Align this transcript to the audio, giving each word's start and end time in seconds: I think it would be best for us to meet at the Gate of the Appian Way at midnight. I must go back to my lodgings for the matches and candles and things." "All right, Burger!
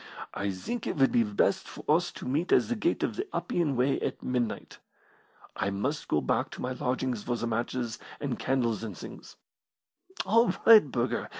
I 0.33 0.49
think 0.49 0.87
it 0.87 0.95
would 0.95 1.11
be 1.11 1.21
best 1.21 1.67
for 1.67 1.85
us 1.87 2.11
to 2.13 2.25
meet 2.27 2.51
at 2.51 2.63
the 2.67 2.75
Gate 2.75 3.03
of 3.03 3.17
the 3.17 3.27
Appian 3.35 3.75
Way 3.75 3.99
at 3.99 4.23
midnight. 4.23 4.79
I 5.55 5.69
must 5.69 6.07
go 6.07 6.21
back 6.21 6.49
to 6.51 6.61
my 6.63 6.71
lodgings 6.71 7.21
for 7.21 7.35
the 7.35 7.45
matches 7.45 7.99
and 8.19 8.39
candles 8.39 8.81
and 8.81 8.97
things." 8.97 9.35
"All 10.25 10.51
right, 10.65 10.83
Burger! 10.89 11.29